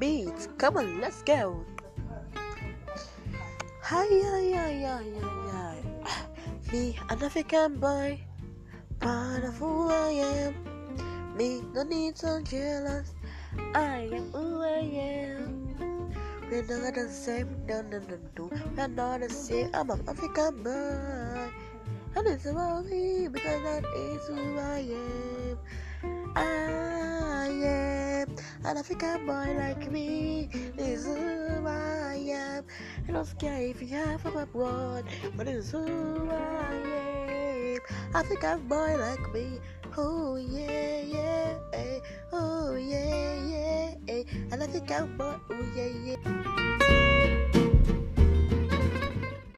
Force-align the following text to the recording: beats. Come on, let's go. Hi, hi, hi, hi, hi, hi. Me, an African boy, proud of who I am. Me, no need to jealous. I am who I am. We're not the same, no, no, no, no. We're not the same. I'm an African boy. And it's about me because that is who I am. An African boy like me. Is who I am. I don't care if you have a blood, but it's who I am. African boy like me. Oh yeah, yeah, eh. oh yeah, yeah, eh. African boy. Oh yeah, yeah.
beats. 0.00 0.48
Come 0.56 0.78
on, 0.78 1.00
let's 1.00 1.22
go. 1.22 1.62
Hi, 3.82 4.08
hi, 4.08 4.44
hi, 4.56 4.74
hi, 4.80 5.04
hi, 5.20 5.28
hi. 5.52 6.22
Me, 6.72 6.98
an 7.10 7.22
African 7.22 7.78
boy, 7.78 8.18
proud 8.98 9.44
of 9.44 9.58
who 9.58 9.90
I 9.90 10.10
am. 10.24 10.54
Me, 11.36 11.60
no 11.74 11.82
need 11.82 12.16
to 12.16 12.40
jealous. 12.48 13.12
I 13.74 14.08
am 14.10 14.32
who 14.32 14.62
I 14.62 14.88
am. 14.96 15.60
We're 16.50 16.64
not 16.64 16.94
the 16.94 17.08
same, 17.08 17.54
no, 17.68 17.82
no, 17.82 18.00
no, 18.08 18.18
no. 18.38 18.50
We're 18.76 18.88
not 18.88 19.20
the 19.20 19.28
same. 19.28 19.70
I'm 19.74 19.90
an 19.90 20.02
African 20.08 20.62
boy. 20.62 21.50
And 22.16 22.26
it's 22.26 22.46
about 22.46 22.86
me 22.86 23.28
because 23.28 23.62
that 23.62 23.84
is 23.84 24.26
who 24.26 24.58
I 24.58 24.78
am. 24.80 25.29
An 28.70 28.76
African 28.76 29.26
boy 29.26 29.56
like 29.58 29.90
me. 29.90 30.48
Is 30.78 31.04
who 31.04 31.66
I 31.66 32.14
am. 32.30 32.64
I 33.08 33.12
don't 33.12 33.38
care 33.40 33.62
if 33.62 33.82
you 33.82 33.88
have 33.88 34.24
a 34.24 34.46
blood, 34.46 35.06
but 35.36 35.48
it's 35.48 35.72
who 35.72 36.30
I 36.30 36.74
am. 37.74 37.80
African 38.14 38.68
boy 38.68 38.94
like 38.96 39.34
me. 39.34 39.58
Oh 39.98 40.36
yeah, 40.36 41.00
yeah, 41.00 41.58
eh. 41.72 41.98
oh 42.32 42.76
yeah, 42.76 43.34
yeah, 43.50 43.94
eh. 44.06 44.22
African 44.52 45.16
boy. 45.16 45.34
Oh 45.50 45.66
yeah, 45.74 46.14
yeah. 46.14 46.79